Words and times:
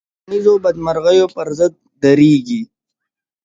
فلم 0.03 0.07
د 0.11 0.11
ټولنیزو 0.21 0.53
بدمرغیو 0.63 1.25
پر 1.35 1.47
ضد 1.57 1.73
درېږي 2.03 2.61